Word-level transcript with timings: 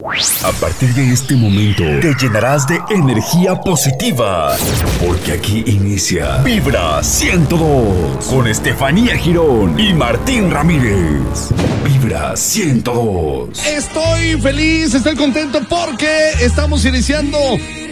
A 0.00 0.52
partir 0.60 0.94
de 0.94 1.12
este 1.12 1.34
momento 1.34 1.82
te 2.00 2.14
llenarás 2.14 2.68
de 2.68 2.78
energía 2.88 3.56
positiva, 3.56 4.56
porque 5.04 5.32
aquí 5.32 5.64
inicia 5.66 6.36
Vibra 6.44 7.02
102 7.02 8.24
con 8.26 8.46
Estefanía 8.46 9.16
Girón 9.16 9.76
y 9.76 9.92
Martín 9.94 10.52
Ramírez. 10.52 11.50
Vibra 11.84 12.36
102. 12.36 13.66
Estoy 13.66 14.40
feliz, 14.40 14.94
estoy 14.94 15.16
contento 15.16 15.62
porque 15.68 16.30
estamos 16.42 16.84
iniciando 16.84 17.36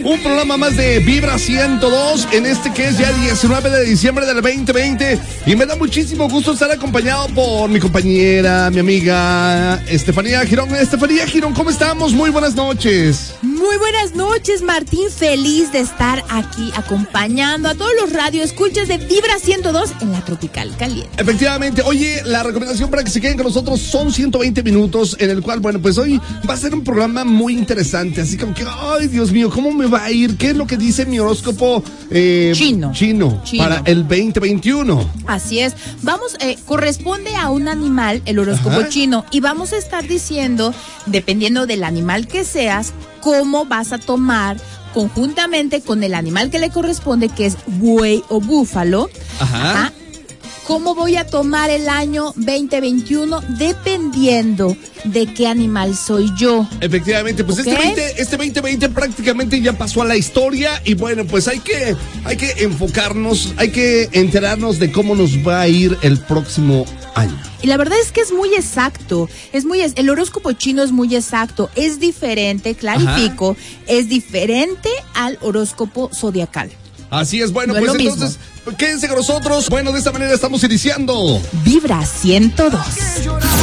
un 0.07 0.23
programa 0.23 0.55
más 0.55 0.77
de 0.77 0.99
Vibra 0.99 1.37
102 1.37 2.29
en 2.31 2.45
este 2.45 2.71
que 2.71 2.87
es 2.87 2.97
ya 2.97 3.09
el 3.09 3.19
19 3.19 3.69
de 3.69 3.83
diciembre 3.83 4.25
del 4.25 4.41
2020 4.41 5.19
y 5.45 5.55
me 5.57 5.65
da 5.65 5.75
muchísimo 5.75 6.29
gusto 6.29 6.53
estar 6.53 6.71
acompañado 6.71 7.27
por 7.35 7.69
mi 7.69 7.77
compañera, 7.81 8.69
mi 8.69 8.79
amiga 8.79 9.83
Estefanía 9.85 10.45
Girón. 10.45 10.73
Estefanía 10.73 11.27
Girón, 11.27 11.53
¿cómo 11.53 11.69
estamos? 11.69 12.13
Muy 12.13 12.29
buenas 12.29 12.55
noches. 12.55 13.33
Muy 13.41 13.75
buenas 13.77 14.15
noches, 14.15 14.61
Martín. 14.61 15.09
Feliz 15.09 15.73
de 15.73 15.79
estar 15.79 16.23
aquí 16.29 16.71
acompañando 16.77 17.67
a 17.67 17.75
todos 17.75 17.91
los 17.99 18.13
radioescuchas 18.13 18.87
de 18.87 18.99
Vibra 18.99 19.39
102 19.39 19.91
en 19.99 20.13
la 20.13 20.23
Tropical 20.23 20.73
Caliente. 20.77 21.09
Efectivamente. 21.17 21.81
Oye, 21.81 22.21
la 22.23 22.43
recomendación 22.43 22.89
para 22.89 23.03
que 23.03 23.09
se 23.09 23.19
queden 23.19 23.35
con 23.35 23.47
nosotros 23.47 23.81
son 23.81 24.13
120 24.13 24.63
minutos, 24.63 25.17
en 25.19 25.31
el 25.31 25.41
cual, 25.41 25.59
bueno, 25.59 25.81
pues 25.81 25.97
hoy 25.97 26.21
va 26.49 26.53
a 26.53 26.57
ser 26.57 26.73
un 26.73 26.83
programa 26.83 27.25
muy 27.25 27.53
interesante. 27.53 28.21
Así 28.21 28.37
como 28.37 28.53
que, 28.53 28.63
ay, 28.65 29.07
Dios 29.07 29.31
mío, 29.31 29.49
¿cómo 29.49 29.71
me 29.73 29.85
va 29.85 29.96
a 30.05 30.11
ir? 30.11 30.37
¿Qué 30.37 30.51
es 30.51 30.55
lo 30.55 30.67
que 30.67 30.77
dice 30.77 31.05
mi 31.05 31.19
horóscopo 31.19 31.83
eh, 32.09 32.51
chino. 32.55 32.91
chino. 32.93 33.41
para 33.57 33.81
el 33.85 34.07
2021? 34.07 35.09
Así 35.27 35.59
es. 35.59 35.73
Vamos, 36.01 36.35
eh, 36.39 36.57
corresponde 36.65 37.35
a 37.35 37.49
un 37.49 37.67
animal, 37.67 38.21
el 38.25 38.39
horóscopo 38.39 38.83
chino, 38.89 39.25
y 39.31 39.39
vamos 39.39 39.73
a 39.73 39.77
estar 39.77 40.07
diciendo, 40.07 40.73
dependiendo 41.05 41.67
del 41.67 41.83
animal 41.83 42.27
que 42.27 42.43
seas, 42.43 42.93
cómo 43.21 43.65
vas 43.65 43.91
a 43.91 43.97
tomar 43.97 44.57
conjuntamente 44.93 45.81
con 45.81 46.03
el 46.03 46.13
animal 46.13 46.49
que 46.49 46.59
le 46.59 46.69
corresponde, 46.69 47.29
que 47.29 47.45
es 47.45 47.57
buey 47.67 48.23
o 48.29 48.39
búfalo. 48.39 49.09
Ajá. 49.39 49.91
¿Cómo 50.67 50.95
voy 50.95 51.15
a 51.15 51.25
tomar 51.25 51.69
el 51.69 51.87
año 51.87 52.33
2021? 52.35 53.39
Dependiendo 53.57 54.75
de 55.05 55.33
qué 55.33 55.47
animal 55.47 55.95
soy 55.95 56.29
yo. 56.37 56.67
Efectivamente, 56.81 57.45
pues 57.45 57.59
este, 57.59 57.73
20, 57.73 58.21
este 58.21 58.35
2020 58.35 58.89
prácticamente 58.89 59.61
ya 59.61 59.71
pasó 59.71 60.01
a 60.01 60.05
la 60.05 60.17
historia 60.17 60.81
y 60.83 60.93
bueno, 60.95 61.23
pues 61.23 61.47
hay 61.47 61.59
que, 61.59 61.95
hay 62.25 62.35
que 62.35 62.51
enfocarnos, 62.65 63.53
hay 63.55 63.71
que 63.71 64.09
enterarnos 64.11 64.77
de 64.77 64.91
cómo 64.91 65.15
nos 65.15 65.37
va 65.37 65.61
a 65.61 65.69
ir 65.69 65.97
el 66.01 66.19
próximo 66.19 66.85
año. 67.15 67.41
Y 67.61 67.67
la 67.67 67.77
verdad 67.77 67.97
es 68.01 68.11
que 68.11 68.19
es 68.19 68.33
muy 68.33 68.53
exacto, 68.53 69.29
es 69.53 69.63
muy 69.63 69.79
el 69.79 70.09
horóscopo 70.09 70.51
chino 70.51 70.83
es 70.83 70.91
muy 70.91 71.15
exacto, 71.15 71.69
es 71.75 72.01
diferente, 72.01 72.75
clarifico, 72.75 73.55
es 73.87 74.09
diferente 74.09 74.89
al 75.13 75.39
horóscopo 75.41 76.09
zodiacal. 76.13 76.69
Así 77.09 77.41
es, 77.41 77.53
bueno, 77.53 77.73
pues 77.73 77.93
entonces 77.95 78.37
quédense 78.77 79.07
con 79.07 79.17
nosotros. 79.17 79.69
Bueno, 79.69 79.91
de 79.91 79.99
esta 79.99 80.11
manera 80.11 80.33
estamos 80.33 80.63
iniciando. 80.63 81.41
Vibra 81.63 82.05
102. 82.05 82.81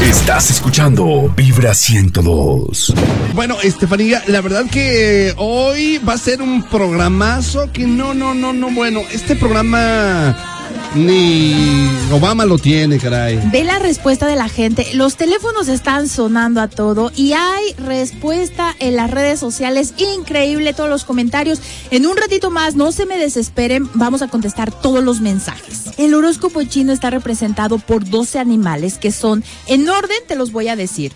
Estás 0.02 0.50
escuchando 0.50 1.32
Vibra 1.36 1.74
102. 1.74 2.94
Bueno, 3.34 3.56
Estefanía, 3.62 4.22
la 4.28 4.40
verdad 4.40 4.64
que 4.70 5.34
hoy 5.36 5.98
va 5.98 6.14
a 6.14 6.18
ser 6.18 6.40
un 6.40 6.62
programazo 6.62 7.70
que 7.72 7.86
no, 7.86 8.14
no, 8.14 8.34
no, 8.34 8.52
no, 8.52 8.70
bueno, 8.70 9.02
este 9.12 9.36
programa 9.36 10.53
ni 10.94 11.88
Obama 12.12 12.44
lo 12.44 12.58
tiene, 12.58 12.98
caray. 12.98 13.40
Ve 13.50 13.64
la 13.64 13.78
respuesta 13.78 14.26
de 14.26 14.36
la 14.36 14.48
gente. 14.48 14.86
Los 14.94 15.16
teléfonos 15.16 15.68
están 15.68 16.08
sonando 16.08 16.60
a 16.60 16.68
todo 16.68 17.10
y 17.16 17.32
hay 17.32 17.72
respuesta 17.78 18.74
en 18.78 18.96
las 18.96 19.10
redes 19.10 19.40
sociales. 19.40 19.94
Increíble 19.98 20.74
todos 20.74 20.90
los 20.90 21.04
comentarios. 21.04 21.60
En 21.90 22.06
un 22.06 22.16
ratito 22.16 22.50
más, 22.50 22.76
no 22.76 22.92
se 22.92 23.06
me 23.06 23.18
desesperen, 23.18 23.88
vamos 23.94 24.22
a 24.22 24.28
contestar 24.28 24.70
todos 24.70 25.02
los 25.02 25.20
mensajes. 25.20 25.90
El 25.98 26.14
horóscopo 26.14 26.62
chino 26.62 26.92
está 26.92 27.10
representado 27.10 27.78
por 27.78 28.08
12 28.08 28.38
animales 28.38 28.98
que 28.98 29.12
son, 29.12 29.44
en 29.66 29.88
orden 29.88 30.18
te 30.26 30.36
los 30.36 30.52
voy 30.52 30.68
a 30.68 30.76
decir. 30.76 31.12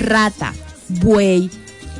Rata, 0.00 0.54
buey, 0.88 1.50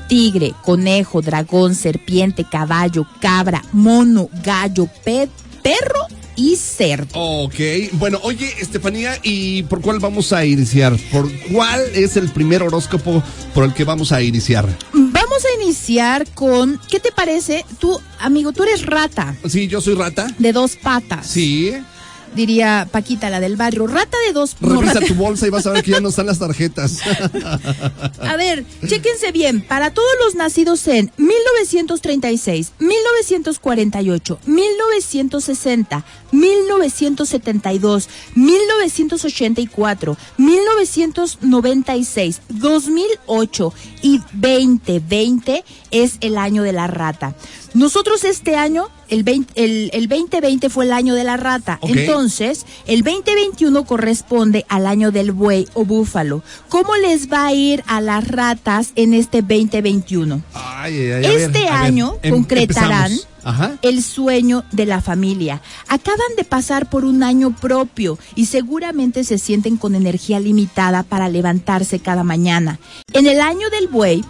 tigre, 0.09 0.55
conejo, 0.65 1.21
dragón, 1.23 1.75
serpiente, 1.75 2.45
caballo, 2.45 3.07
cabra, 3.21 3.63
mono, 3.73 4.29
gallo, 4.43 4.89
pet, 5.05 5.31
perro 5.63 6.18
y 6.39 6.55
cerdo. 6.57 7.09
Ok, 7.15 7.57
bueno, 7.95 8.21
oye, 8.23 8.55
Estefanía, 8.61 9.19
¿y 9.25 9.65
por 9.65 9.81
cuál 9.81 9.99
vamos 9.99 10.33
a 10.33 10.45
iniciar? 10.47 10.97
¿Por 11.11 11.31
cuál 11.51 11.83
es 11.95 12.17
el 12.17 12.31
primer 12.31 12.63
horóscopo 12.63 13.23
por 13.53 13.65
el 13.65 13.75
que 13.75 13.83
vamos 13.83 14.13
a 14.13 14.23
iniciar? 14.23 14.67
Vamos 14.93 15.45
a 15.45 15.63
iniciar 15.63 16.27
con, 16.35 16.81
¿qué 16.89 17.01
te 17.01 17.11
parece? 17.11 17.65
Tú, 17.81 18.01
amigo, 18.21 18.53
tú 18.53 18.63
eres 18.63 18.87
rata. 18.87 19.37
Sí, 19.49 19.67
yo 19.67 19.81
soy 19.81 19.95
rata. 19.95 20.29
De 20.39 20.53
dos 20.53 20.77
patas. 20.77 21.27
Sí 21.27 21.75
diría 22.35 22.89
Paquita, 22.91 23.31
la 23.31 23.41
del 23.41 23.57
barrio. 23.57 23.87
Rata 23.87 24.17
de 24.27 24.33
dos. 24.33 24.57
Revisa 24.61 25.01
tu 25.01 25.15
bolsa 25.15 25.47
y 25.47 25.51
vas 25.51 25.67
a 25.67 25.73
ver 25.73 25.83
que 25.83 25.93
ya 25.93 26.01
no 26.01 26.09
están 26.09 26.27
las 26.27 26.39
tarjetas. 26.39 27.01
a 28.21 28.37
ver, 28.37 28.65
chéquense 28.87 29.33
bien. 29.33 29.63
Para 29.63 29.93
todos 29.93 30.09
los 30.25 30.35
nacidos 30.35 30.87
en 30.89 31.11
1936, 31.17 32.73
1948, 32.79 34.39
1960, 34.47 36.05
1972, 36.33 38.09
1984, 38.35 40.17
1996, 40.37 42.41
2008 42.49 43.73
y 44.03 44.21
2020 44.35 45.65
es 45.91 46.19
el 46.21 46.39
año 46.39 46.63
de 46.63 46.73
la 46.73 46.87
rata. 46.87 47.35
Nosotros 47.75 48.25
este 48.25 48.57
año, 48.57 48.89
el, 49.09 49.25
el, 49.55 50.09
2020 50.09 50.71
fue 50.71 50.87
el 50.87 50.93
año 50.93 51.15
de 51.15 51.25
la 51.25 51.37
rata. 51.37 51.79
Entonces, 51.83 52.65
el 52.87 53.03
2021 53.03 53.85
corresponde 53.85 54.65
al 54.69 54.87
año 54.87 55.11
del 55.11 55.33
buey 55.33 55.67
o 55.75 55.85
búfalo. 55.85 56.43
¿Cómo 56.69 56.97
les 56.97 57.31
va 57.31 57.47
a 57.47 57.53
ir 57.53 57.85
a 57.87 58.01
las 58.01 58.27
ratas 58.27 58.93
en 58.97 59.15
este 59.15 59.43
2021? 59.43 60.43
este 60.89 61.69
año 61.69 62.17
em, 62.23 62.33
concretarán 62.33 63.13
el 63.83 64.03
sueño 64.03 64.65
de 64.73 64.87
la 64.87 65.01
familia. 65.01 65.63
Acaban 65.89 66.37
de 66.37 66.45
pasar 66.45 66.89
por 66.89 67.05
un 67.05 67.23
año 67.23 67.55
propio 67.55 68.19
y 68.35 68.47
seguramente 68.47 69.25
se 69.25 69.39
sienten 69.39 69.77
con 69.77 69.95
energía 69.95 70.41
limitada 70.41 71.03
para 71.03 71.29
levantarse 71.29 71.99
cada 71.99 72.25
mañana. 72.25 72.79
En 73.13 73.27
el 73.27 73.41
año 73.41 73.71
del 73.71 73.89
buey, 73.89 74.25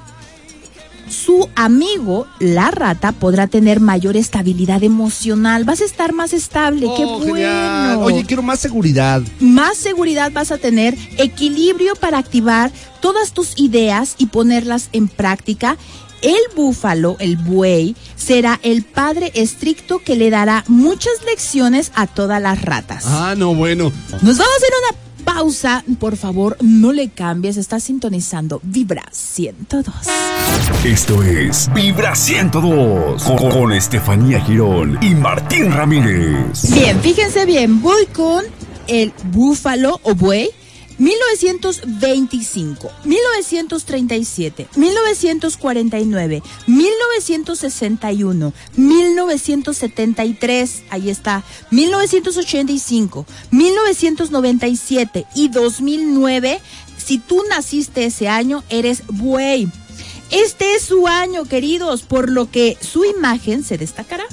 su 1.10 1.48
amigo, 1.54 2.26
la 2.38 2.70
rata, 2.70 3.12
podrá 3.12 3.46
tener 3.46 3.80
mayor 3.80 4.16
estabilidad 4.16 4.82
emocional. 4.82 5.64
Vas 5.64 5.80
a 5.80 5.84
estar 5.84 6.12
más 6.12 6.32
estable. 6.32 6.86
¡Qué 6.96 7.04
oh, 7.04 7.18
bueno! 7.20 8.00
Oye, 8.00 8.24
quiero 8.24 8.42
más 8.42 8.60
seguridad. 8.60 9.22
Más 9.40 9.76
seguridad 9.76 10.32
vas 10.32 10.52
a 10.52 10.58
tener, 10.58 10.96
equilibrio 11.16 11.94
para 11.96 12.18
activar 12.18 12.70
todas 13.00 13.32
tus 13.32 13.58
ideas 13.58 14.14
y 14.18 14.26
ponerlas 14.26 14.88
en 14.92 15.08
práctica. 15.08 15.76
El 16.20 16.40
búfalo, 16.56 17.16
el 17.20 17.36
buey, 17.36 17.94
será 18.16 18.58
el 18.62 18.82
padre 18.82 19.30
estricto 19.34 20.00
que 20.00 20.16
le 20.16 20.30
dará 20.30 20.64
muchas 20.66 21.12
lecciones 21.24 21.92
a 21.94 22.08
todas 22.08 22.42
las 22.42 22.62
ratas. 22.62 23.04
Ah, 23.06 23.34
no, 23.36 23.54
bueno. 23.54 23.92
Nos 24.22 24.38
vamos 24.38 24.52
a 24.52 24.56
hacer 24.56 24.72
una 24.82 25.07
pausa, 25.24 25.84
por 25.98 26.16
favor, 26.16 26.56
no 26.60 26.92
le 26.92 27.08
cambies, 27.08 27.56
está 27.56 27.80
sintonizando 27.80 28.60
Vibra 28.62 29.04
102. 29.10 29.94
Esto 30.84 31.22
es 31.22 31.70
Vibra 31.74 32.14
102 32.14 33.22
con, 33.22 33.50
con 33.50 33.72
Estefanía 33.72 34.40
Girón 34.40 34.98
y 35.00 35.14
Martín 35.14 35.72
Ramírez. 35.72 36.72
Bien, 36.72 37.00
fíjense 37.00 37.44
bien, 37.46 37.80
voy 37.82 38.06
con 38.06 38.44
el 38.86 39.12
búfalo 39.32 40.00
o 40.02 40.14
buey 40.14 40.50
1925, 40.98 42.90
1937, 43.04 44.68
1949, 44.76 46.42
1961, 46.66 48.52
1973, 48.76 50.82
ahí 50.90 51.10
está, 51.10 51.44
1985, 51.70 53.26
1997 53.50 55.26
y 55.34 55.48
2009. 55.48 56.60
Si 56.96 57.18
tú 57.18 57.42
naciste 57.48 58.04
ese 58.04 58.28
año, 58.28 58.62
eres 58.68 59.02
buey. 59.06 59.68
Este 60.30 60.74
es 60.74 60.82
su 60.82 61.06
año, 61.06 61.44
queridos, 61.44 62.02
por 62.02 62.28
lo 62.28 62.50
que 62.50 62.76
su 62.80 63.04
imagen 63.04 63.64
se 63.64 63.78
destacará. 63.78 64.24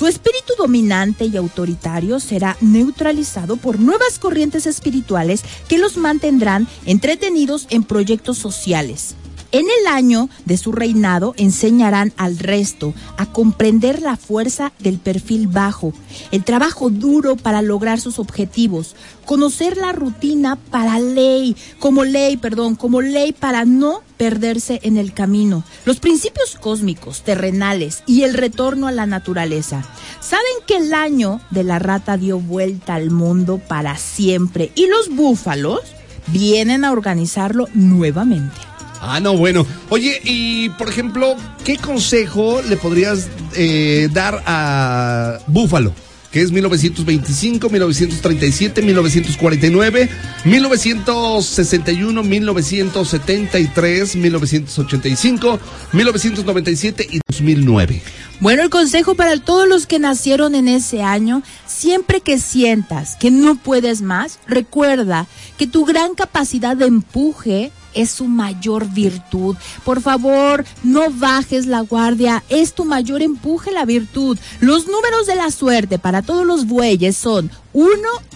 Su 0.00 0.06
espíritu 0.06 0.54
dominante 0.56 1.26
y 1.26 1.36
autoritario 1.36 2.20
será 2.20 2.56
neutralizado 2.62 3.58
por 3.58 3.78
nuevas 3.78 4.18
corrientes 4.18 4.64
espirituales 4.64 5.44
que 5.68 5.76
los 5.76 5.98
mantendrán 5.98 6.66
entretenidos 6.86 7.66
en 7.68 7.84
proyectos 7.84 8.38
sociales. 8.38 9.14
En 9.52 9.66
el 9.80 9.86
año 9.88 10.28
de 10.44 10.56
su 10.56 10.70
reinado 10.70 11.34
enseñarán 11.36 12.12
al 12.16 12.38
resto 12.38 12.94
a 13.16 13.26
comprender 13.26 14.00
la 14.00 14.16
fuerza 14.16 14.72
del 14.78 14.98
perfil 14.98 15.48
bajo, 15.48 15.92
el 16.30 16.44
trabajo 16.44 16.88
duro 16.88 17.34
para 17.34 17.60
lograr 17.60 18.00
sus 18.00 18.20
objetivos, 18.20 18.94
conocer 19.26 19.76
la 19.76 19.90
rutina 19.90 20.54
para 20.54 21.00
ley, 21.00 21.56
como 21.80 22.04
ley, 22.04 22.36
perdón, 22.36 22.76
como 22.76 23.00
ley 23.00 23.32
para 23.32 23.64
no 23.64 24.02
perderse 24.16 24.78
en 24.84 24.96
el 24.96 25.12
camino, 25.14 25.64
los 25.84 25.98
principios 25.98 26.56
cósmicos, 26.60 27.22
terrenales 27.22 28.04
y 28.06 28.22
el 28.22 28.34
retorno 28.34 28.86
a 28.86 28.92
la 28.92 29.06
naturaleza. 29.06 29.82
Saben 30.20 30.44
que 30.68 30.76
el 30.76 30.94
año 30.94 31.40
de 31.50 31.64
la 31.64 31.80
rata 31.80 32.16
dio 32.16 32.38
vuelta 32.38 32.94
al 32.94 33.10
mundo 33.10 33.58
para 33.58 33.96
siempre 33.96 34.70
y 34.76 34.86
los 34.86 35.08
búfalos 35.08 35.80
vienen 36.28 36.84
a 36.84 36.92
organizarlo 36.92 37.66
nuevamente. 37.74 38.69
Ah, 39.00 39.20
no, 39.20 39.36
bueno. 39.36 39.66
Oye, 39.88 40.20
y 40.24 40.68
por 40.70 40.88
ejemplo, 40.88 41.36
¿qué 41.64 41.76
consejo 41.76 42.60
le 42.62 42.76
podrías 42.76 43.28
eh, 43.54 44.08
dar 44.12 44.42
a 44.46 45.38
Búfalo? 45.46 45.94
que 46.30 46.40
es 46.42 46.52
1925, 46.52 47.68
1937, 47.68 48.82
1949, 48.82 50.08
1961, 50.44 52.22
1973, 52.22 54.16
1985, 54.16 55.60
1997 55.92 57.08
y 57.10 57.20
2009. 57.26 58.02
Bueno, 58.38 58.62
el 58.62 58.70
consejo 58.70 59.16
para 59.16 59.36
todos 59.38 59.68
los 59.68 59.86
que 59.86 59.98
nacieron 59.98 60.54
en 60.54 60.68
ese 60.68 61.02
año, 61.02 61.42
siempre 61.66 62.20
que 62.20 62.38
sientas 62.38 63.16
que 63.16 63.32
no 63.32 63.56
puedes 63.56 64.00
más, 64.00 64.38
recuerda 64.46 65.26
que 65.58 65.66
tu 65.66 65.84
gran 65.84 66.14
capacidad 66.14 66.76
de 66.76 66.86
empuje 66.86 67.72
es 67.94 68.10
su 68.10 68.26
mayor 68.26 68.88
virtud. 68.88 69.56
Por 69.84 70.00
favor, 70.00 70.64
no 70.82 71.10
bajes 71.10 71.66
la 71.66 71.80
guardia, 71.80 72.42
es 72.48 72.74
tu 72.74 72.84
mayor 72.84 73.22
empuje 73.22 73.72
la 73.72 73.84
virtud. 73.84 74.38
Los 74.60 74.86
números 74.86 75.26
de 75.26 75.36
la 75.36 75.50
suerte 75.50 75.98
para 75.98 76.22
todos 76.22 76.46
los 76.46 76.66
bueyes 76.66 77.16
son 77.16 77.50
1, 77.72 77.88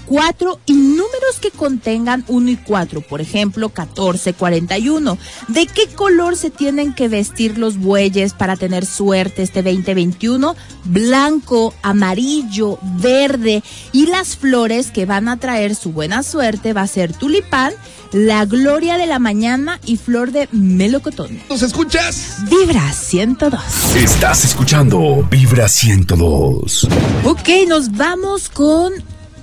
4 0.07 0.61
y 0.67 0.75
números 0.75 1.41
que 1.41 1.51
contengan 1.51 2.25
1 2.29 2.51
y 2.51 2.57
4, 2.57 3.01
por 3.01 3.21
ejemplo, 3.21 3.69
14, 3.69 4.35
41. 4.35 5.19
¿De 5.49 5.67
qué 5.67 5.89
color 5.89 6.37
se 6.37 6.51
tienen 6.51 6.95
que 6.95 7.09
vestir 7.09 7.59
los 7.59 7.79
bueyes 7.79 8.33
para 8.33 8.57
tener 8.57 8.87
suerte 8.87 9.43
este 9.43 9.63
2021? 9.63 10.55
Blanco, 10.85 11.75
amarillo, 11.83 12.79
verde 12.83 13.63
y 13.93 14.07
las 14.07 14.37
flores 14.37 14.91
que 14.91 15.07
van 15.07 15.29
a 15.29 15.39
traer 15.39 15.75
su 15.75 15.93
buena 15.93 16.23
suerte 16.23 16.73
va 16.73 16.83
a 16.83 16.87
ser 16.87 17.13
tulipán, 17.13 17.73
la 18.15 18.45
gloria 18.45 18.97
de 18.97 19.07
la 19.07 19.19
mañana 19.19 19.81
y 19.85 19.97
flor 19.97 20.31
de 20.31 20.49
melocotón. 20.53 21.41
¿Nos 21.49 21.63
escuchas? 21.63 22.37
Vibra 22.49 22.93
102. 22.93 23.97
Estás 23.97 24.45
escuchando 24.45 25.27
Vibra 25.29 25.69
102. 25.69 26.87
Ok, 27.25 27.49
nos 27.67 27.91
vamos 27.91 28.49
con 28.49 28.93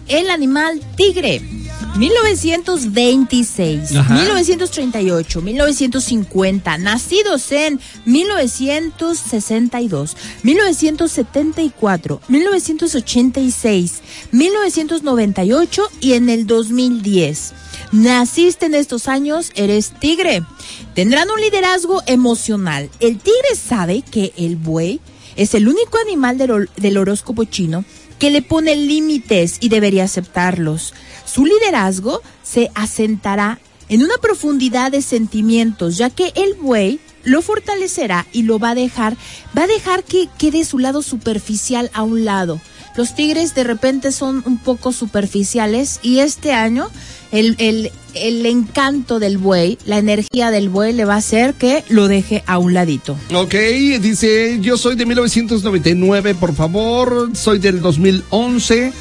el 0.07 0.29
animal 0.29 0.79
tigre. 0.95 1.41
1926, 1.97 3.91
1938, 3.91 5.41
1950, 5.41 6.77
nacidos 6.77 7.51
en 7.51 7.81
1962, 8.06 10.15
1974, 10.44 12.21
1986, 12.29 14.01
1998 14.31 15.83
y 16.00 16.13
en 16.13 16.29
el 16.29 16.47
2010. 16.47 17.53
Naciste 17.92 18.68
en 18.68 18.76
estos 18.76 19.10
años, 19.10 19.52
eres 19.56 19.92
tigre. 20.00 20.44
Tendrán 20.96 21.30
un 21.30 21.42
liderazgo 21.42 22.02
emocional. 22.06 22.90
El 23.02 23.18
tigre 23.18 23.56
sabe 23.56 24.02
que 24.02 24.34
el 24.38 24.56
buey 24.56 25.02
es 25.36 25.54
el 25.56 25.68
único 25.68 25.98
animal 25.98 26.38
del, 26.38 26.70
del 26.78 26.98
horóscopo 26.98 27.44
chino 27.44 27.84
que 28.18 28.32
le 28.32 28.42
pone 28.42 28.76
límites 28.76 29.58
y 29.60 29.68
debería 29.68 30.06
aceptarlos. 30.06 30.94
Su 31.26 31.46
liderazgo 31.46 32.22
se 32.44 32.72
asentará 32.76 33.60
en 33.90 34.04
una 34.04 34.18
profundidad 34.22 34.92
de 34.92 35.02
sentimientos, 35.02 35.98
ya 35.98 36.10
que 36.10 36.32
el 36.36 36.54
buey 36.54 37.02
lo 37.24 37.42
fortalecerá 37.42 38.26
y 38.32 38.44
lo 38.44 38.58
va 38.58 38.70
a 38.70 38.76
dejar, 38.76 39.18
va 39.58 39.64
a 39.64 39.68
dejar 39.68 40.04
que 40.04 40.30
quede 40.38 40.64
su 40.64 40.80
lado 40.80 41.02
superficial 41.02 41.92
a 41.94 42.04
un 42.04 42.24
lado. 42.24 42.62
Los 42.96 43.16
tigres 43.16 43.56
de 43.56 43.64
repente 43.64 44.12
son 44.12 44.44
un 44.46 44.58
poco 44.58 44.92
superficiales 44.92 46.00
y 46.04 46.20
este 46.20 46.52
año 46.54 46.90
el, 47.32 47.56
el, 47.58 47.92
el 48.14 48.46
encanto 48.46 49.20
del 49.20 49.38
buey, 49.38 49.78
la 49.86 49.98
energía 49.98 50.52
del 50.52 50.68
buey 50.70 50.92
le 50.94 51.06
va 51.06 51.14
a 51.16 51.18
hacer 51.18 51.54
que 51.54 51.86
lo 51.88 52.10
deje 52.10 52.44
a 52.46 52.58
un 52.58 52.74
ladito. 52.74 53.18
Ok, 53.34 53.56
dice, 54.02 54.60
yo 54.62 54.76
soy 54.78 54.96
de 54.96 55.06
1999, 55.06 56.36
por 56.36 56.54
favor, 56.54 57.30
soy 57.34 57.60
del 57.60 57.80
2011, 57.82 58.92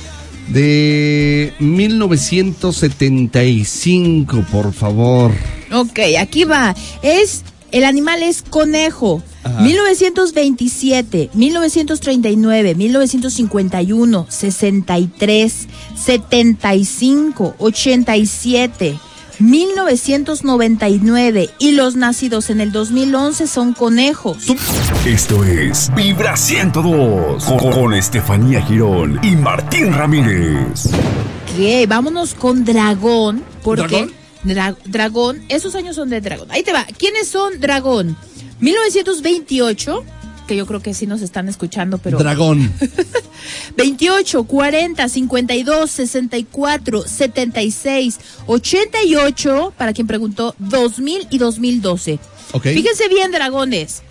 de 0.49 1.53
1975, 1.59 4.45
por 4.51 4.73
favor. 4.73 5.33
Ok, 5.73 5.99
aquí 6.19 6.45
va, 6.45 6.75
es, 7.03 7.43
el 7.73 7.85
animal 7.85 8.23
es 8.23 8.43
conejo. 8.43 9.23
1927, 9.45 11.31
1939, 11.33 12.75
1951, 12.75 14.27
63, 14.29 15.69
75, 15.97 17.55
87, 17.59 18.99
1999 19.41 21.51
y 21.59 21.73
los 21.73 21.97
nacidos 21.97 22.51
en 22.51 22.61
el 22.61 22.71
2011 22.73 23.47
son 23.47 23.73
conejos. 23.73 24.37
Esto 25.07 25.43
es 25.45 25.91
Vibra 25.95 26.37
102 26.37 27.45
con, 27.45 27.73
con 27.73 27.95
Estefanía 27.95 28.61
Girón 28.63 29.19
y 29.23 29.37
Martín 29.37 29.95
Ramírez. 29.95 30.87
Ok, 30.87 31.89
vámonos 31.89 32.35
con 32.35 32.65
dragón. 32.65 33.45
Porque 33.63 33.87
¿Dragón? 33.89 34.19
Dra- 34.45 34.77
dragón, 34.87 35.43
esos 35.49 35.75
años 35.75 35.97
son 35.97 36.09
de 36.11 36.21
dragón. 36.21 36.51
Ahí 36.51 36.63
te 36.63 36.73
va. 36.73 36.85
¿Quiénes 36.99 37.29
son 37.29 37.61
dragón? 37.61 38.17
1928, 38.61 40.05
que 40.47 40.57
yo 40.57 40.67
creo 40.67 40.81
que 40.81 40.95
sí 40.95 41.07
nos 41.07 41.23
están 41.23 41.49
escuchando, 41.49 41.99
pero... 41.99 42.19
Dragón. 42.19 42.73
28, 43.77 44.45
40, 44.45 45.09
52, 45.09 45.91
64, 45.91 47.03
76, 47.07 48.19
88, 48.47 49.75
para 49.77 49.93
quien 49.93 50.07
preguntó, 50.07 50.55
2000 50.59 51.29
y 51.31 51.39
2012. 51.39 52.19
Ok. 52.53 52.65
Fíjense 52.65 53.09
bien, 53.09 53.31
dragones. 53.33 54.03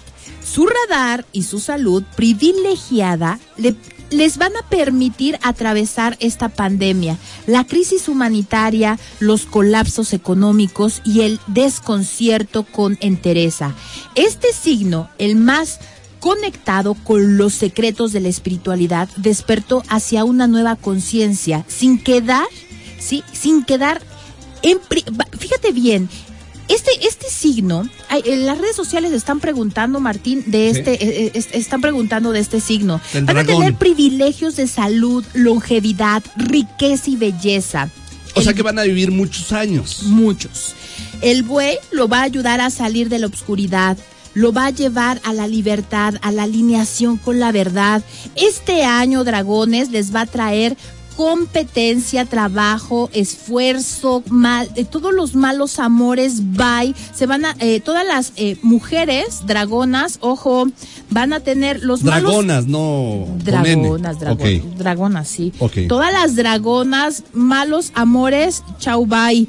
Su 0.44 0.66
radar 0.68 1.26
y 1.32 1.44
su 1.44 1.60
salud 1.60 2.04
privilegiada 2.16 3.40
le- 3.58 3.76
les 4.10 4.38
van 4.38 4.56
a 4.56 4.68
permitir 4.70 5.38
atravesar 5.42 6.18
esta 6.20 6.50
pandemia, 6.50 7.18
la 7.48 7.66
crisis 7.66 8.08
humanitaria, 8.08 9.00
los 9.20 9.46
colapsos 9.46 10.14
económicos 10.14 11.02
y 11.04 11.22
el 11.22 11.40
desconcierto 11.48 12.64
con 12.64 12.98
entereza. 13.02 13.76
Este 14.16 14.54
signo, 14.54 15.10
el 15.18 15.36
más 15.36 15.80
conectado 16.20 16.96
con 16.96 17.38
los 17.38 17.54
secretos 17.54 18.12
de 18.12 18.20
la 18.20 18.28
espiritualidad, 18.28 19.10
despertó 19.16 19.84
hacia 19.90 20.24
una 20.24 20.48
nueva 20.48 20.76
conciencia, 20.76 21.64
sin 21.68 22.02
quedar, 22.02 22.48
sí, 23.00 23.24
sin 23.32 23.64
quedar 23.64 24.02
en 24.62 24.80
fíjate 25.38 25.72
bien, 25.72 26.10
este, 26.70 26.92
este 27.08 27.30
signo, 27.30 27.88
en 28.10 28.46
las 28.46 28.58
redes 28.58 28.76
sociales 28.76 29.12
están 29.12 29.40
preguntando, 29.40 30.00
Martín, 30.00 30.44
de 30.48 30.70
este, 30.70 30.94
eh, 30.94 31.26
eh, 31.26 31.32
es- 31.34 31.50
están 31.52 31.82
preguntando 31.82 32.32
de 32.32 32.40
este 32.40 32.62
signo. 32.62 33.02
Van 33.26 33.38
a 33.38 33.44
tener 33.44 33.74
privilegios 33.76 34.56
de 34.56 34.68
salud, 34.68 35.26
longevidad, 35.34 36.24
riqueza 36.38 37.10
y 37.10 37.16
belleza. 37.18 37.90
O 38.36 38.42
sea 38.42 38.52
El- 38.52 38.56
que 38.58 38.64
van 38.64 38.80
a 38.80 38.84
vivir 38.84 39.12
muchos 39.12 39.52
años. 39.52 40.04
muchos. 40.04 40.76
El 41.22 41.44
buey 41.44 41.78
lo 41.92 42.08
va 42.08 42.20
a 42.20 42.24
ayudar 42.24 42.62
a 42.62 42.70
salir 42.70 43.10
de 43.10 43.20
la 43.20 43.28
oscuridad, 43.28 43.98
lo 44.36 44.54
va 44.54 44.68
a 44.68 44.70
llevar 44.70 45.20
a 45.24 45.34
la 45.34 45.48
libertad, 45.48 46.14
a 46.22 46.32
la 46.32 46.44
alineación 46.44 47.18
con 47.18 47.40
la 47.40 47.52
verdad. 47.52 48.04
Este 48.36 48.84
año, 48.84 49.24
dragones, 49.24 49.90
les 49.90 50.14
va 50.16 50.22
a 50.22 50.26
traer 50.28 50.78
competencia, 51.20 52.24
trabajo, 52.24 53.10
esfuerzo, 53.12 54.24
mal, 54.30 54.70
eh, 54.76 54.86
todos 54.86 55.14
los 55.14 55.36
malos 55.36 55.78
amores, 55.78 56.54
bye, 56.54 56.96
se 57.14 57.26
van 57.26 57.44
a, 57.44 57.58
eh, 57.60 57.82
todas 57.82 58.08
las 58.08 58.32
eh, 58.38 58.56
mujeres 58.62 59.46
dragonas, 59.46 60.20
ojo, 60.22 60.70
van 61.10 61.34
a 61.34 61.42
tener 61.42 61.84
los 61.84 62.06
malos 62.06 62.32
Dragonas, 62.32 62.68
no. 62.68 63.26
con 63.28 63.66
N. 63.66 63.82
Dragonas, 63.84 64.18
dragonas, 64.18 64.78
dragonas, 64.78 65.28
sí. 65.28 65.52
Todas 65.90 66.14
las 66.14 66.38
dragonas, 66.38 67.24
malos 67.34 67.92
amores, 67.96 68.64
chau 68.80 69.06
bye. 69.06 69.46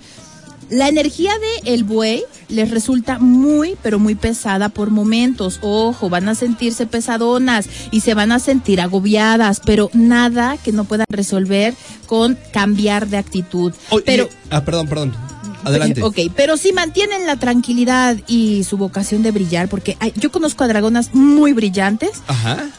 La 0.70 0.88
energía 0.88 1.32
de 1.64 1.74
el 1.74 1.82
buey 1.82 2.22
les 2.48 2.70
resulta 2.70 3.18
muy, 3.18 3.76
pero 3.82 3.98
muy 3.98 4.14
pesada 4.14 4.68
por 4.68 4.90
momentos. 4.90 5.58
Ojo, 5.62 6.08
van 6.08 6.28
a 6.28 6.36
sentirse 6.36 6.86
pesadonas 6.86 7.66
y 7.90 8.00
se 8.00 8.14
van 8.14 8.30
a 8.30 8.38
sentir 8.38 8.80
agobiadas, 8.80 9.60
pero 9.64 9.90
nada 9.94 10.56
que 10.58 10.70
no 10.70 10.84
puedan 10.84 11.06
resolver 11.10 11.74
con 12.06 12.38
cambiar 12.52 13.08
de 13.08 13.16
actitud. 13.16 13.72
Oye, 13.90 14.04
pero 14.06 14.28
Ah, 14.48 14.64
perdón, 14.64 14.86
perdón. 14.86 15.12
Adelante. 15.64 16.02
Ok, 16.02 16.18
pero 16.36 16.56
si 16.56 16.72
mantienen 16.72 17.26
la 17.26 17.36
tranquilidad 17.36 18.16
y 18.28 18.64
su 18.64 18.78
vocación 18.78 19.22
de 19.22 19.32
brillar, 19.32 19.68
porque 19.68 19.96
yo 20.14 20.30
conozco 20.30 20.64
a 20.64 20.68
dragonas 20.68 21.14
muy 21.14 21.52
brillantes. 21.52 22.22
Ajá 22.28 22.70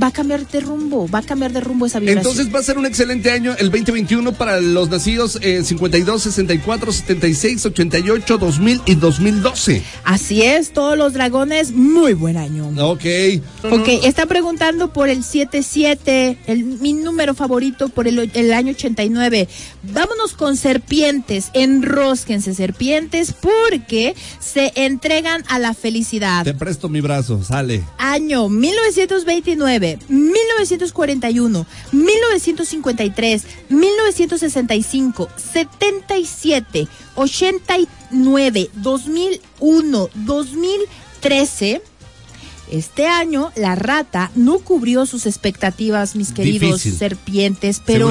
va 0.00 0.08
a 0.08 0.10
cambiar 0.10 0.46
de 0.46 0.60
rumbo, 0.60 1.08
va 1.08 1.20
a 1.20 1.22
cambiar 1.22 1.52
de 1.52 1.60
rumbo 1.60 1.86
esa 1.86 1.98
vibración. 1.98 2.32
Entonces 2.32 2.54
va 2.54 2.60
a 2.60 2.62
ser 2.62 2.78
un 2.78 2.86
excelente 2.86 3.30
año 3.30 3.54
el 3.58 3.70
2021 3.70 4.32
para 4.32 4.60
los 4.60 4.88
nacidos 4.88 5.38
en 5.42 5.64
52, 5.64 6.22
64, 6.22 6.92
76, 6.92 7.66
88, 7.66 8.38
2000 8.38 8.82
y 8.86 8.94
2012. 8.94 9.82
Así 10.04 10.42
es, 10.42 10.72
todos 10.72 10.96
los 10.96 11.12
dragones, 11.12 11.72
muy 11.72 12.14
buen 12.14 12.36
año. 12.36 12.68
Ok. 12.78 13.04
Ok, 13.70 13.88
está 14.04 14.26
preguntando 14.26 14.92
por 14.92 15.08
el 15.08 15.24
77, 15.24 16.38
el, 16.46 16.64
mi 16.64 16.92
número 16.92 17.34
favorito 17.34 17.88
por 17.88 18.08
el, 18.08 18.30
el 18.34 18.52
año 18.52 18.72
89. 18.72 19.48
Vámonos 19.82 20.32
con 20.34 20.56
serpientes, 20.56 21.50
enrosquense 21.52 22.54
serpientes 22.54 23.32
porque 23.32 24.14
se 24.40 24.72
entregan 24.74 25.44
a 25.48 25.58
la 25.58 25.74
felicidad. 25.74 26.44
Te 26.44 26.54
presto 26.54 26.88
mi 26.88 27.00
brazo, 27.00 27.42
sale. 27.42 27.82
Año 27.98 28.48
1929. 28.48 29.81
1941, 30.08 31.66
1953, 31.92 33.42
1965, 33.68 35.28
77, 35.36 36.88
89, 37.16 38.70
2001, 38.74 40.08
2013. 40.14 41.82
Este 42.70 43.06
año 43.06 43.52
la 43.56 43.74
rata 43.74 44.30
no 44.34 44.58
cubrió 44.58 45.04
sus 45.04 45.26
expectativas, 45.26 46.16
mis 46.16 46.32
queridos 46.32 46.80
serpientes, 46.80 47.82
pero 47.84 48.08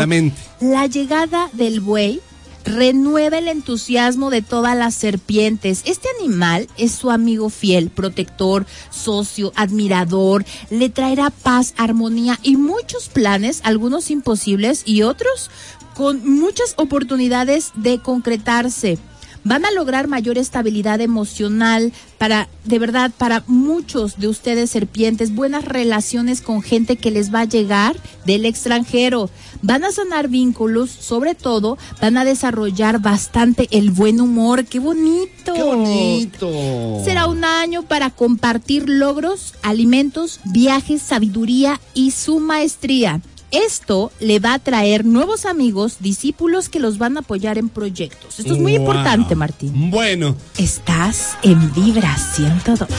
la 0.59 0.85
llegada 0.87 1.49
del 1.53 1.79
buey 1.79 2.21
renueva 2.65 3.37
el 3.37 3.47
entusiasmo 3.47 4.29
de 4.29 4.41
todas 4.41 4.77
las 4.77 4.95
serpientes. 4.95 5.81
Este 5.85 6.07
animal 6.19 6.67
es 6.77 6.91
su 6.91 7.11
amigo 7.11 7.49
fiel, 7.49 7.89
protector, 7.89 8.65
socio, 8.89 9.51
admirador, 9.55 10.45
le 10.69 10.89
traerá 10.89 11.29
paz, 11.29 11.73
armonía 11.77 12.39
y 12.43 12.57
muchos 12.57 13.09
planes, 13.09 13.61
algunos 13.63 14.11
imposibles 14.11 14.83
y 14.85 15.01
otros 15.03 15.49
con 15.95 16.27
muchas 16.27 16.73
oportunidades 16.77 17.71
de 17.75 17.99
concretarse 17.99 18.97
van 19.43 19.65
a 19.65 19.71
lograr 19.71 20.07
mayor 20.07 20.37
estabilidad 20.37 21.01
emocional 21.01 21.91
para, 22.17 22.47
de 22.65 22.79
verdad, 22.79 23.11
para 23.17 23.43
muchos 23.47 24.19
de 24.19 24.27
ustedes 24.27 24.69
serpientes, 24.69 25.33
buenas 25.33 25.65
relaciones 25.65 26.41
con 26.41 26.61
gente 26.61 26.95
que 26.95 27.11
les 27.11 27.33
va 27.33 27.41
a 27.41 27.45
llegar 27.45 27.95
del 28.25 28.45
extranjero. 28.45 29.29
Van 29.61 29.83
a 29.83 29.91
sanar 29.91 30.27
vínculos, 30.27 30.89
sobre 30.89 31.35
todo, 31.35 31.77
van 32.01 32.17
a 32.17 32.25
desarrollar 32.25 32.99
bastante 32.99 33.67
el 33.71 33.91
buen 33.91 34.21
humor. 34.21 34.65
¡Qué 34.65 34.79
bonito! 34.79 35.53
¡Qué 35.53 35.63
bonito! 35.63 37.01
Será 37.03 37.27
un 37.27 37.43
año 37.43 37.83
para 37.83 38.09
compartir 38.09 38.87
logros, 38.87 39.53
alimentos, 39.63 40.39
viajes, 40.45 41.01
sabiduría 41.01 41.79
y 41.93 42.11
su 42.11 42.39
maestría. 42.39 43.21
Esto 43.51 44.13
le 44.21 44.39
va 44.39 44.53
a 44.53 44.59
traer 44.59 45.03
nuevos 45.03 45.45
amigos, 45.45 45.97
discípulos 45.99 46.69
que 46.69 46.79
los 46.79 46.97
van 46.97 47.17
a 47.17 47.19
apoyar 47.19 47.57
en 47.57 47.67
proyectos. 47.67 48.39
Esto 48.39 48.53
es 48.53 48.59
muy 48.59 48.75
importante, 48.75 49.35
Martín. 49.35 49.91
Bueno. 49.91 50.37
Estás 50.57 51.37
en 51.43 51.73
Vibra 51.73 52.15
102. 52.17 52.89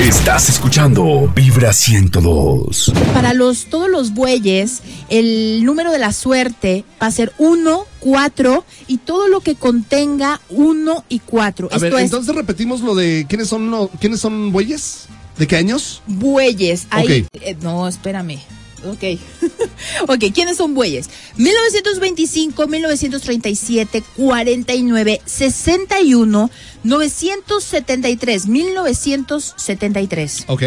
Estás 0.00 0.48
escuchando 0.48 1.30
Vibra 1.34 1.74
102. 1.74 2.94
Para 3.12 3.34
los 3.34 3.66
todos 3.66 3.90
los 3.90 4.14
bueyes, 4.14 4.80
el 5.10 5.62
número 5.66 5.92
de 5.92 5.98
la 5.98 6.14
suerte 6.14 6.84
va 7.00 7.08
a 7.08 7.10
ser 7.10 7.34
1, 7.36 7.84
4 8.00 8.64
y 8.86 8.96
todo 8.98 9.28
lo 9.28 9.40
que 9.40 9.54
contenga 9.54 10.40
1 10.48 11.04
y 11.10 11.18
4. 11.18 11.68
A 11.70 11.78
ver, 11.78 11.92
entonces 11.98 12.34
repetimos 12.34 12.80
lo 12.80 12.94
de 12.94 13.26
quiénes 13.28 13.48
son 13.48 13.88
quiénes 14.00 14.20
son 14.20 14.50
bueyes? 14.50 15.08
¿De 15.36 15.46
qué 15.46 15.56
años? 15.56 16.00
Bueyes. 16.06 16.86
Ahí, 16.90 17.26
eh, 17.34 17.56
no, 17.60 17.86
espérame. 17.86 18.40
Ok. 18.86 19.20
ok, 20.08 20.24
¿quiénes 20.34 20.56
son 20.56 20.74
bueyes? 20.74 21.08
1925, 21.36 22.66
1937, 22.66 24.02
49, 24.16 25.20
61, 25.24 26.50
973, 26.82 28.46
1973. 28.46 30.44
Ok. 30.48 30.62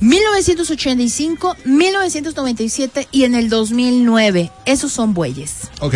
1985, 0.00 1.56
1997 1.64 3.08
y 3.10 3.24
en 3.24 3.34
el 3.34 3.48
2009. 3.48 4.50
Esos 4.64 4.92
son 4.92 5.14
bueyes. 5.14 5.70
Ok 5.80 5.94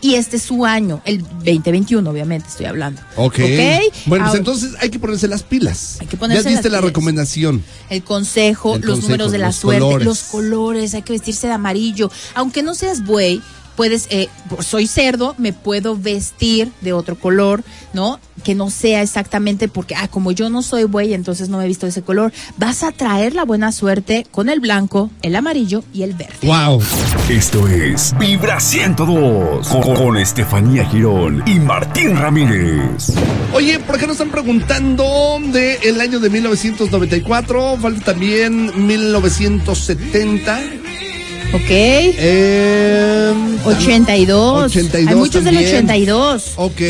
y 0.00 0.14
este 0.14 0.36
es 0.36 0.42
su 0.42 0.64
año, 0.64 1.00
el 1.04 1.22
2021, 1.22 2.08
obviamente 2.08 2.48
estoy 2.48 2.66
hablando. 2.66 3.00
Ok. 3.16 3.34
¿Okay? 3.34 3.88
Bueno, 4.06 4.26
pues 4.26 4.38
entonces 4.38 4.74
hay 4.80 4.90
que 4.90 4.98
ponerse 4.98 5.28
las 5.28 5.42
pilas. 5.42 5.98
Hay 6.00 6.06
que 6.06 6.16
ponerse 6.16 6.44
ya 6.44 6.50
diste 6.50 6.70
la 6.70 6.80
recomendación. 6.80 7.64
El 7.90 8.02
consejo, 8.02 8.78
los 8.78 9.02
números 9.02 9.32
de 9.32 9.38
la 9.38 9.52
suerte, 9.52 10.04
los 10.04 10.24
colores, 10.24 10.94
hay 10.94 11.02
que 11.02 11.12
vestirse 11.12 11.46
de 11.46 11.52
amarillo. 11.52 12.10
Aunque 12.34 12.62
no 12.62 12.74
seas 12.74 13.04
buey, 13.04 13.42
puedes, 13.78 14.08
eh, 14.10 14.28
soy 14.58 14.88
cerdo, 14.88 15.36
me 15.38 15.52
puedo 15.52 15.96
vestir 15.96 16.72
de 16.80 16.92
otro 16.92 17.16
color, 17.16 17.62
¿no? 17.92 18.18
Que 18.42 18.56
no 18.56 18.70
sea 18.70 19.02
exactamente 19.02 19.68
porque, 19.68 19.94
ah, 19.94 20.08
como 20.08 20.32
yo 20.32 20.50
no 20.50 20.62
soy 20.62 20.82
buey, 20.82 21.14
entonces 21.14 21.48
no 21.48 21.58
me 21.58 21.64
he 21.64 21.68
visto 21.68 21.86
de 21.86 21.90
ese 21.90 22.02
color. 22.02 22.32
Vas 22.56 22.82
a 22.82 22.90
traer 22.90 23.36
la 23.36 23.44
buena 23.44 23.70
suerte 23.70 24.26
con 24.32 24.48
el 24.48 24.58
blanco, 24.58 25.12
el 25.22 25.36
amarillo 25.36 25.84
y 25.94 26.02
el 26.02 26.14
verde. 26.14 26.34
¡Wow! 26.42 26.82
Esto 27.28 27.68
es 27.68 28.18
Vibra 28.18 28.58
102 28.58 29.68
con, 29.68 29.94
con 29.94 30.16
Estefanía 30.16 30.84
Girón 30.84 31.44
y 31.46 31.60
Martín 31.60 32.16
Ramírez. 32.16 33.12
Oye, 33.54 33.78
¿por 33.78 33.96
qué 33.96 34.08
nos 34.08 34.14
están 34.14 34.30
preguntando 34.30 35.38
del 35.52 35.78
el 35.84 36.00
año 36.00 36.18
de 36.18 36.30
1994? 36.30 37.76
Falta 37.76 38.12
también 38.12 38.72
1970. 38.88 40.77
Ok. 41.54 41.70
Eh, 41.70 43.32
82. 43.64 44.64
82. 44.66 45.08
Hay 45.08 45.14
muchos 45.14 45.44
del 45.44 45.56
82. 45.56 46.52
Ok. 46.56 46.80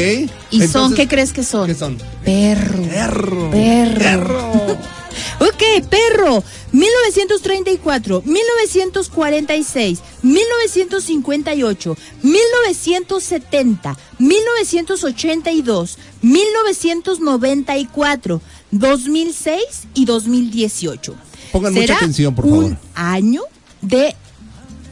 ¿Y 0.51 0.67
son 0.67 0.95
qué 0.95 1.07
crees 1.07 1.33
que 1.33 1.45
son? 1.45 1.69
¿Qué 1.69 1.75
son? 1.75 1.97
Perro. 2.25 2.83
Perro. 2.83 3.51
Perro. 3.51 3.99
Perro. 3.99 4.53
ok, 5.41 5.63
perro. 5.89 6.43
1934, 6.73 8.23
1946, 8.27 10.01
1958, 10.23 11.97
1970, 12.23 13.97
1982, 14.19 15.99
1994, 16.23 18.41
2006 18.71 19.63
y 19.95 20.05
2018. 20.05 21.15
Pongan 21.53 21.75
mucha 21.75 21.97
atención, 21.97 22.35
por 22.35 22.45
favor. 22.45 22.65
Un 22.65 22.79
año 22.95 23.43
de 23.81 24.15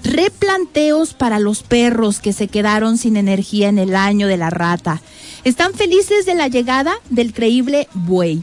replanteos 0.06 1.14
para 1.14 1.38
los 1.38 1.62
perros 1.62 2.20
que 2.20 2.32
se 2.32 2.48
quedaron 2.48 2.98
sin 2.98 3.16
energía 3.16 3.68
en 3.68 3.78
el 3.78 3.94
año 3.96 4.26
de 4.26 4.36
la 4.36 4.50
rata. 4.50 5.02
Están 5.44 5.74
felices 5.74 6.26
de 6.26 6.34
la 6.34 6.48
llegada 6.48 6.94
del 7.10 7.32
creíble 7.32 7.88
buey. 7.92 8.42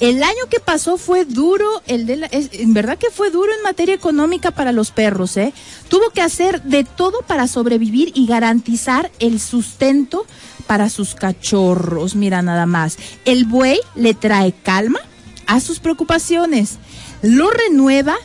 El 0.00 0.22
año 0.22 0.48
que 0.50 0.58
pasó 0.58 0.98
fue 0.98 1.24
duro, 1.24 1.82
el 1.86 2.06
de 2.06 2.28
en 2.30 2.74
verdad 2.74 2.98
que 2.98 3.10
fue 3.10 3.30
duro 3.30 3.52
en 3.54 3.62
materia 3.62 3.94
económica 3.94 4.50
para 4.50 4.72
los 4.72 4.90
perros, 4.90 5.36
¿eh? 5.36 5.52
Tuvo 5.88 6.10
que 6.10 6.20
hacer 6.20 6.62
de 6.62 6.82
todo 6.82 7.22
para 7.22 7.46
sobrevivir 7.46 8.10
y 8.14 8.26
garantizar 8.26 9.12
el 9.20 9.38
sustento 9.40 10.26
para 10.66 10.90
sus 10.90 11.14
cachorros. 11.14 12.16
Mira 12.16 12.42
nada 12.42 12.66
más. 12.66 12.98
El 13.24 13.44
buey 13.44 13.78
le 13.94 14.14
trae 14.14 14.52
calma 14.52 14.98
a 15.46 15.60
sus 15.60 15.78
preocupaciones, 15.78 16.78
lo 17.22 17.50
renueva, 17.50 18.16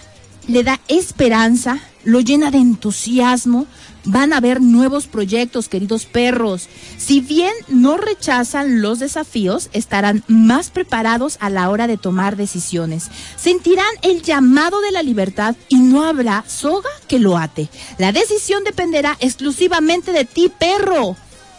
le 0.48 0.63
da 0.63 0.79
esperanza, 0.88 1.79
lo 2.03 2.20
llena 2.20 2.51
de 2.51 2.58
entusiasmo. 2.58 3.68
Van 4.06 4.32
a 4.32 4.38
haber 4.38 4.62
nuevos 4.62 5.08
proyectos, 5.08 5.68
queridos 5.68 6.06
perros. 6.06 6.70
Si 6.98 7.20
bien 7.20 7.51
no 7.68 7.98
rechazan 7.98 8.82
los 8.82 9.00
desafíos, 9.00 9.70
estarán 9.74 10.24
más 10.27 10.70
preparados 10.70 11.38
a 11.41 11.50
la 11.50 11.70
hora 11.70 11.86
de 11.86 11.98
tomar 11.98 12.38
decisiones. 12.38 13.10
Sentirán 13.36 13.86
el 14.01 14.22
llamado 14.22 14.82
de 14.82 14.91
la 14.91 15.03
libertad 15.03 15.56
y 15.68 15.77
no 15.77 16.06
habrá 16.06 16.46
soga 16.48 16.89
que 17.08 17.20
lo 17.20 17.38
ate. 17.38 17.70
La 17.98 18.12
decisión 18.12 18.63
dependerá 18.63 19.18
exclusivamente 19.20 20.12
de 20.12 20.25
ti, 20.25 20.50
perro. 20.58 21.18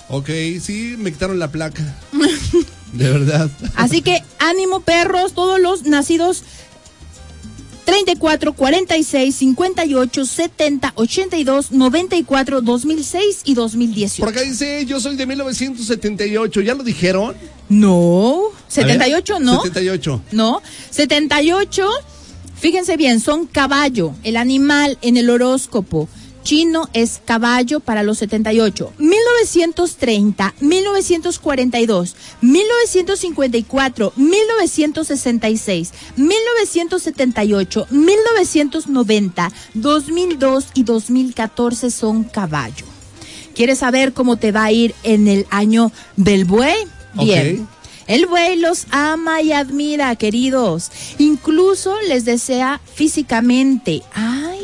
Ok, 0.08 0.30
sí, 0.60 0.96
me 0.98 1.12
quitaron 1.12 1.38
la 1.38 1.52
placa. 1.52 1.82
De 2.92 3.08
verdad. 3.08 3.50
Así 3.76 4.02
que 4.02 4.24
ánimo, 4.38 4.80
perros, 4.80 5.34
todos 5.34 5.60
los 5.60 5.84
nacidos 5.84 6.42
34 7.90 8.52
46 8.52 9.34
58 9.34 10.24
70 10.24 10.92
82 10.94 11.72
94 11.72 12.60
2006 12.60 13.40
y 13.44 13.54
2018. 13.54 14.22
Por 14.22 14.28
acá 14.32 14.42
dice, 14.42 14.86
yo 14.86 15.00
soy 15.00 15.16
de 15.16 15.26
1978, 15.26 16.60
¿ya 16.60 16.74
lo 16.74 16.84
dijeron? 16.84 17.34
No, 17.68 18.42
78 18.68 19.40
no. 19.40 19.62
78. 19.62 20.22
No, 20.30 20.62
78, 20.90 21.88
fíjense 22.54 22.96
bien, 22.96 23.18
son 23.18 23.46
caballo, 23.46 24.14
el 24.22 24.36
animal 24.36 24.96
en 25.02 25.16
el 25.16 25.28
horóscopo 25.28 26.08
chino 26.42 26.88
es 26.92 27.20
caballo 27.24 27.80
para 27.80 28.02
los 28.02 28.18
78. 28.18 28.92
1930, 28.98 30.54
1942, 30.60 32.16
1954, 32.40 34.12
1966, 34.16 35.92
1978, 36.16 37.86
1990, 37.90 39.52
2002 39.74 40.66
y 40.74 40.82
2014 40.82 41.90
son 41.90 42.24
caballo. 42.24 42.86
¿Quieres 43.54 43.78
saber 43.78 44.12
cómo 44.12 44.36
te 44.36 44.52
va 44.52 44.64
a 44.64 44.72
ir 44.72 44.94
en 45.02 45.28
el 45.28 45.46
año 45.50 45.92
del 46.16 46.44
buey? 46.44 46.76
Bien. 47.14 47.68
El 48.06 48.26
buey 48.26 48.56
los 48.56 48.86
ama 48.90 49.42
y 49.42 49.52
admira, 49.52 50.16
queridos. 50.16 50.90
Incluso 51.18 51.94
les 52.08 52.24
desea 52.24 52.80
físicamente. 52.94 54.02
¡Ay! 54.14 54.59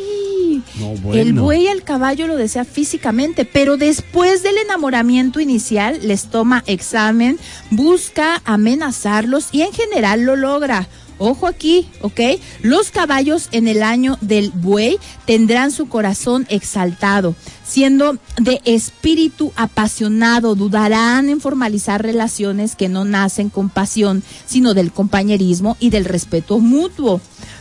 El 1.13 1.33
buey 1.33 1.63
y 1.63 1.67
el 1.67 1.83
caballo 1.83 2.27
lo 2.27 2.35
desea 2.35 2.65
físicamente, 2.65 3.45
pero 3.45 3.77
después 3.77 4.43
del 4.43 4.57
enamoramiento 4.57 5.39
inicial 5.39 5.99
les 6.03 6.25
toma 6.25 6.63
examen, 6.67 7.39
busca 7.71 8.41
amenazarlos 8.45 9.49
y 9.51 9.61
en 9.61 9.73
general 9.73 10.23
lo 10.23 10.35
logra. 10.35 10.87
Ojo 11.19 11.47
aquí, 11.47 11.87
¿ok? 12.01 12.19
Los 12.61 12.91
caballos 12.91 13.49
en 13.51 13.67
el 13.67 13.81
año 13.81 14.17
del 14.21 14.51
buey 14.51 14.99
tendrán 15.25 15.71
su 15.71 15.89
corazón 15.89 16.45
exaltado, 16.49 17.35
siendo 17.65 18.17
de 18.39 18.61
espíritu 18.65 19.51
apasionado, 19.55 20.53
dudarán 20.53 21.29
en 21.29 21.41
formalizar 21.41 22.03
relaciones 22.03 22.75
que 22.75 22.87
no 22.87 23.03
nacen 23.03 23.49
con 23.49 23.69
pasión, 23.69 24.23
sino 24.45 24.73
del 24.73 24.91
compañerismo 24.91 25.75
y 25.79 25.89
del 25.89 26.05
respeto 26.05 26.59
mutuo. 26.59 27.19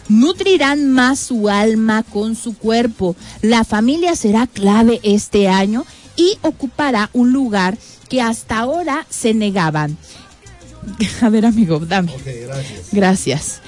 Nutrirán 0.08 0.90
más 0.90 1.18
su 1.18 1.48
alma 1.48 2.02
con 2.02 2.36
su 2.36 2.56
cuerpo. 2.56 3.16
La 3.42 3.64
familia 3.64 4.14
será 4.16 4.46
clave 4.46 5.00
este 5.02 5.48
año 5.48 5.84
y 6.16 6.38
ocupará 6.42 7.10
un 7.12 7.32
lugar 7.32 7.76
que 8.08 8.22
hasta 8.22 8.58
ahora 8.58 9.06
se 9.10 9.34
negaban. 9.34 9.96
A 11.20 11.28
ver, 11.28 11.46
amigo, 11.46 11.78
dame. 11.80 12.12
gracias. 12.24 12.88
Gracias. 12.92 13.60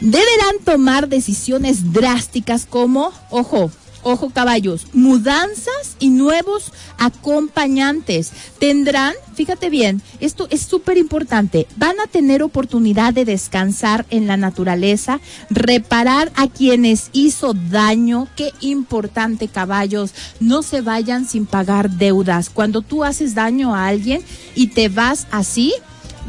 Deberán 0.00 0.58
tomar 0.64 1.08
decisiones 1.08 1.92
drásticas 1.92 2.66
como, 2.66 3.12
ojo, 3.30 3.70
ojo 4.06 4.30
caballos, 4.30 4.86
mudanzas 4.92 5.96
y 5.98 6.10
nuevos 6.10 6.72
acompañantes. 6.98 8.30
Tendrán, 8.60 9.14
fíjate 9.34 9.68
bien, 9.68 10.00
esto 10.20 10.46
es 10.50 10.62
súper 10.62 10.96
importante, 10.96 11.66
van 11.76 11.98
a 11.98 12.06
tener 12.06 12.42
oportunidad 12.42 13.12
de 13.14 13.24
descansar 13.24 14.06
en 14.10 14.26
la 14.26 14.36
naturaleza, 14.36 15.20
reparar 15.50 16.30
a 16.36 16.46
quienes 16.46 17.10
hizo 17.12 17.52
daño. 17.54 18.28
Qué 18.36 18.52
importante 18.60 19.48
caballos, 19.48 20.12
no 20.38 20.62
se 20.62 20.82
vayan 20.82 21.26
sin 21.26 21.46
pagar 21.46 21.90
deudas. 21.90 22.48
Cuando 22.48 22.82
tú 22.82 23.02
haces 23.02 23.34
daño 23.34 23.74
a 23.74 23.88
alguien 23.88 24.22
y 24.54 24.68
te 24.68 24.88
vas 24.88 25.26
así, 25.32 25.74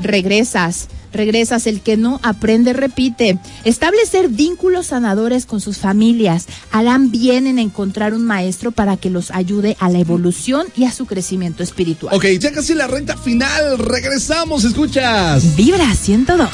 regresas. 0.01 0.87
Regresas, 1.13 1.67
el 1.67 1.81
que 1.81 1.97
no 1.97 2.19
aprende, 2.21 2.73
repite. 2.73 3.39
Establecer 3.63 4.27
vínculos 4.27 4.87
sanadores 4.87 5.45
con 5.45 5.61
sus 5.61 5.77
familias. 5.77 6.47
Harán 6.71 7.11
bien 7.11 7.47
en 7.47 7.59
encontrar 7.59 8.13
un 8.13 8.25
maestro 8.25 8.71
para 8.71 8.97
que 8.97 9.09
los 9.09 9.31
ayude 9.31 9.77
a 9.79 9.89
la 9.89 9.99
evolución 9.99 10.67
y 10.75 10.83
a 10.83 10.91
su 10.91 11.05
crecimiento 11.05 11.63
espiritual. 11.63 12.13
Ok, 12.13 12.25
ya 12.39 12.51
casi 12.51 12.73
la 12.73 12.87
recta 12.87 13.17
final. 13.17 13.79
Regresamos, 13.79 14.63
escuchas. 14.63 15.55
Vibra 15.55 15.93
102. 15.95 16.49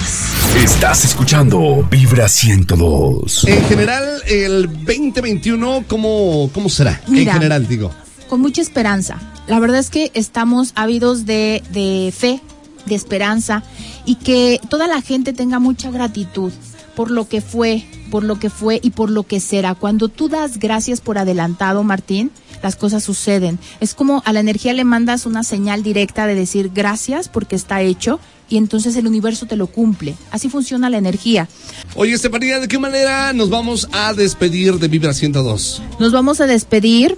Estás 0.63 1.05
escuchando 1.05 1.85
Vibra 1.89 2.29
102. 2.29 3.45
En 3.45 3.65
general, 3.65 4.21
el 4.27 4.67
2021, 4.67 5.85
¿cómo, 5.88 6.50
cómo 6.53 6.69
será? 6.69 7.01
en 7.07 7.27
general, 7.27 7.67
digo. 7.67 7.91
Con 8.29 8.39
mucha 8.39 8.62
esperanza. 8.62 9.19
La 9.47 9.59
verdad 9.59 9.79
es 9.79 9.89
que 9.89 10.12
estamos 10.13 10.71
ávidos 10.75 11.25
de, 11.25 11.63
de 11.71 12.13
fe, 12.17 12.41
de 12.85 12.95
esperanza 12.95 13.63
y 14.05 14.15
que 14.15 14.59
toda 14.69 14.87
la 14.87 15.01
gente 15.01 15.33
tenga 15.33 15.59
mucha 15.59 15.91
gratitud 15.91 16.51
por 16.95 17.09
lo 17.11 17.27
que 17.27 17.41
fue, 17.41 17.83
por 18.11 18.23
lo 18.23 18.39
que 18.39 18.49
fue 18.49 18.79
y 18.83 18.91
por 18.91 19.09
lo 19.09 19.23
que 19.23 19.39
será. 19.39 19.75
Cuando 19.75 20.09
tú 20.09 20.29
das 20.29 20.59
gracias 20.59 21.01
por 21.01 21.17
adelantado, 21.17 21.83
Martín, 21.83 22.31
las 22.61 22.75
cosas 22.75 23.03
suceden. 23.03 23.59
Es 23.79 23.93
como 23.93 24.21
a 24.25 24.33
la 24.33 24.39
energía 24.39 24.73
le 24.73 24.83
mandas 24.83 25.25
una 25.25 25.43
señal 25.43 25.83
directa 25.83 26.27
de 26.27 26.35
decir 26.35 26.71
gracias 26.73 27.29
porque 27.29 27.55
está 27.55 27.81
hecho 27.81 28.19
y 28.49 28.57
entonces 28.57 28.95
el 28.95 29.07
universo 29.07 29.45
te 29.45 29.55
lo 29.55 29.67
cumple. 29.67 30.15
Así 30.31 30.49
funciona 30.49 30.89
la 30.89 30.97
energía. 30.97 31.47
Oye, 31.95 32.13
Estefanía, 32.13 32.59
¿de 32.59 32.67
qué 32.67 32.79
manera 32.79 33.33
nos 33.33 33.49
vamos 33.49 33.87
a 33.91 34.13
despedir 34.13 34.75
de 34.75 34.87
Vibra 34.87 35.13
102? 35.13 35.81
Nos 35.99 36.11
vamos 36.11 36.39
a 36.39 36.47
despedir 36.47 37.17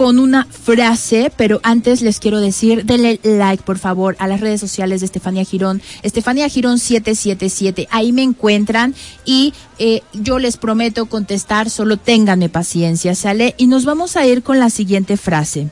con 0.00 0.18
una 0.18 0.46
frase, 0.46 1.30
pero 1.36 1.60
antes 1.62 2.00
les 2.00 2.20
quiero 2.20 2.40
decir, 2.40 2.86
denle 2.86 3.20
like 3.22 3.64
por 3.64 3.78
favor 3.78 4.16
a 4.18 4.26
las 4.28 4.40
redes 4.40 4.58
sociales 4.58 5.00
de 5.00 5.04
Estefanía 5.04 5.44
Girón, 5.44 5.82
Estefanía 6.02 6.48
Girón 6.48 6.78
777, 6.78 7.86
ahí 7.90 8.10
me 8.10 8.22
encuentran 8.22 8.94
y 9.26 9.52
eh, 9.78 10.00
yo 10.14 10.38
les 10.38 10.56
prometo 10.56 11.04
contestar, 11.04 11.68
solo 11.68 11.98
ténganme 11.98 12.48
paciencia, 12.48 13.14
¿sale? 13.14 13.54
Y 13.58 13.66
nos 13.66 13.84
vamos 13.84 14.16
a 14.16 14.24
ir 14.24 14.42
con 14.42 14.58
la 14.58 14.70
siguiente 14.70 15.18
frase. 15.18 15.68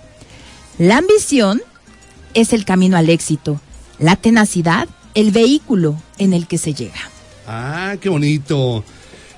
La 0.77 0.99
ambición 0.99 1.62
es 2.35 2.53
el 2.53 2.67
camino 2.67 2.99
al 2.99 3.09
éxito, 3.09 3.62
la 3.99 4.17
tenacidad, 4.17 4.91
el 5.14 5.31
vehículo 5.31 5.97
en 6.19 6.35
el 6.35 6.47
que 6.47 6.59
se 6.59 6.75
llega. 6.75 7.01
Ah, 7.47 7.97
qué 7.99 8.11
bonito. 8.11 8.85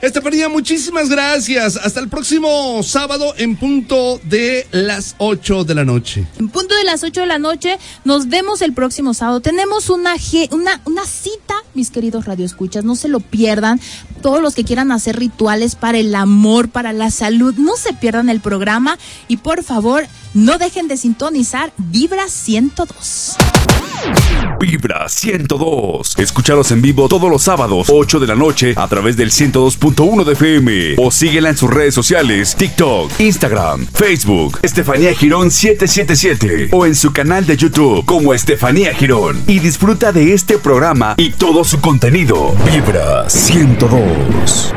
Estefanía, 0.02 0.48
muchísimas 0.48 1.10
gracias. 1.10 1.76
Hasta 1.76 2.00
el 2.00 2.08
próximo 2.08 2.82
sábado 2.82 3.34
en 3.36 3.54
punto 3.56 4.18
de 4.24 4.66
las 4.70 5.14
8 5.18 5.64
de 5.64 5.74
la 5.74 5.84
noche. 5.84 6.26
En 6.38 6.48
punto 6.48 6.74
de 6.74 6.84
las 6.84 7.02
8 7.02 7.20
de 7.20 7.26
la 7.26 7.38
noche, 7.38 7.78
nos 8.04 8.28
vemos 8.28 8.62
el 8.62 8.72
próximo 8.72 9.12
sábado. 9.12 9.40
Tenemos 9.40 9.90
una, 9.90 10.14
una, 10.52 10.80
una 10.86 11.04
cita, 11.04 11.54
mis 11.74 11.90
queridos 11.90 12.24
radioescuchas, 12.24 12.82
no 12.82 12.96
se 12.96 13.08
lo 13.08 13.20
pierdan. 13.20 13.78
Todos 14.22 14.40
los 14.40 14.54
que 14.54 14.64
quieran 14.64 14.90
hacer 14.90 15.18
rituales 15.18 15.74
para 15.74 15.98
el 15.98 16.14
amor, 16.14 16.70
para 16.70 16.94
la 16.94 17.10
salud, 17.10 17.54
no 17.56 17.76
se 17.76 17.92
pierdan 17.92 18.30
el 18.30 18.40
programa 18.40 18.98
y 19.28 19.36
por 19.36 19.62
favor, 19.62 20.06
no 20.32 20.56
dejen 20.56 20.88
de 20.88 20.96
sintonizar 20.96 21.74
Vibra 21.76 22.26
102. 22.26 23.36
Vibra 24.61 25.09
102. 25.09 26.18
Escúchalos 26.18 26.70
en 26.70 26.83
vivo 26.83 27.09
todos 27.09 27.31
los 27.31 27.42
sábados, 27.42 27.88
8 27.90 28.20
de 28.20 28.26
la 28.26 28.35
noche, 28.35 28.74
a 28.76 28.88
través 28.88 29.16
del 29.16 29.31
102.1 29.31 30.24
de 30.24 30.33
FM. 30.33 30.94
O 30.98 31.11
síguela 31.11 31.48
en 31.48 31.57
sus 31.57 31.70
redes 31.70 31.94
sociales: 31.94 32.55
TikTok, 32.57 33.11
Instagram, 33.20 33.87
Facebook, 33.87 34.59
Estefanía 34.62 35.14
Girón 35.14 35.50
777. 35.50 36.68
O 36.72 36.87
en 36.87 36.94
su 36.94 37.12
canal 37.12 37.46
de 37.46 37.57
YouTube 37.57 38.05
como 38.05 38.35
Estefanía 38.35 38.94
Girón. 38.94 39.42
Y 39.46 39.59
disfruta 39.59 40.12
de 40.12 40.35
este 40.35 40.59
programa 40.59 41.14
y 41.16 41.31
todo 41.31 41.64
su 41.64 41.81
contenido. 41.81 42.55
Vibra 42.64 43.29
102. 43.29 44.74